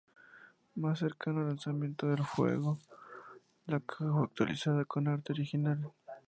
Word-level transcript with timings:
Más 0.73 0.97
cercano 0.97 1.41
al 1.41 1.49
lanzamiento 1.49 2.07
del 2.07 2.21
juego, 2.21 2.79
la 3.67 3.79
caja 3.81 4.11
fue 4.11 4.23
actualizada 4.25 4.83
con 4.83 5.07
arte 5.07 5.31
original. 5.31 5.91